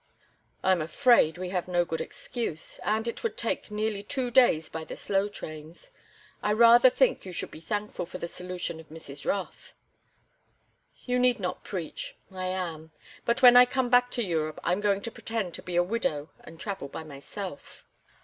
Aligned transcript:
"I 0.63 0.71
am 0.71 0.81
afraid 0.81 1.37
we 1.37 1.49
have 1.49 1.67
no 1.67 1.85
good 1.85 2.01
excuse—and 2.01 3.07
it 3.07 3.21
would 3.21 3.37
take 3.37 3.69
nearly 3.69 4.01
two 4.01 4.31
days 4.31 4.67
by 4.67 4.83
the 4.83 4.95
slow 4.95 5.29
trains. 5.29 5.91
I 6.41 6.53
rather 6.53 6.89
think 6.89 7.23
you 7.23 7.31
should 7.31 7.51
be 7.51 7.59
thankful 7.59 8.07
for 8.07 8.17
the 8.17 8.27
solution 8.27 8.79
of 8.79 8.89
Mrs. 8.89 9.27
Rothe." 9.27 9.73
"You 11.05 11.19
need 11.19 11.39
not 11.39 11.63
preach. 11.63 12.15
I 12.33 12.47
am. 12.47 12.89
But 13.25 13.43
when 13.43 13.55
I 13.55 13.65
come 13.65 13.91
back 13.91 14.09
to 14.13 14.23
Europe 14.23 14.59
I'm 14.63 14.81
going 14.81 15.01
to 15.01 15.11
pretend 15.11 15.53
to 15.53 15.61
be 15.61 15.75
a 15.75 15.83
widow 15.83 16.31
and 16.43 16.59
travel 16.59 16.87
by 16.87 17.03
myself." 17.03 17.85